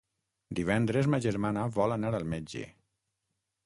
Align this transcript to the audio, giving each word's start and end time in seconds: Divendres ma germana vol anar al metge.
Divendres 0.59 1.11
ma 1.15 1.21
germana 1.27 1.69
vol 1.79 1.97
anar 1.99 2.17
al 2.23 2.29
metge. 2.35 2.69